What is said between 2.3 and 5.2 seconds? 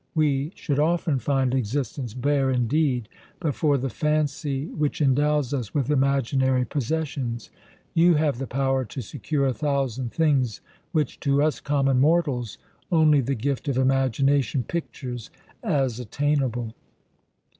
indeed but for the fancy which